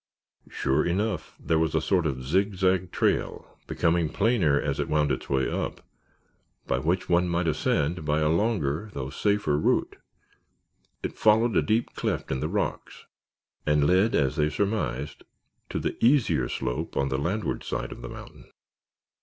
Sure 0.49 0.83
enough, 0.83 1.35
there 1.39 1.59
was 1.59 1.75
a 1.75 1.79
sort 1.79 2.07
of 2.07 2.25
zigzag 2.25 2.91
trail, 2.91 3.55
becoming 3.67 4.09
plainer 4.09 4.59
as 4.59 4.79
it 4.79 4.89
wound 4.89 5.11
its 5.11 5.29
way 5.29 5.47
up, 5.47 5.85
by 6.65 6.79
which 6.79 7.07
one 7.07 7.29
might 7.29 7.47
ascend 7.47 8.03
by 8.03 8.17
a 8.19 8.27
longer 8.27 8.89
though 8.93 9.11
safer 9.11 9.59
route. 9.59 9.97
It 11.03 11.15
followed 11.19 11.55
a 11.55 11.61
deep 11.61 11.93
cleft 11.93 12.31
in 12.31 12.39
the 12.39 12.49
rocks 12.49 13.05
and 13.63 13.85
led, 13.85 14.15
as 14.15 14.37
they 14.37 14.49
surmised, 14.49 15.21
to 15.69 15.77
the 15.77 16.03
easier 16.03 16.49
slope 16.49 16.97
on 16.97 17.09
the 17.09 17.19
landward 17.19 17.63
side 17.63 17.91
of 17.91 18.01
the 18.01 18.09
mountain. 18.09 18.49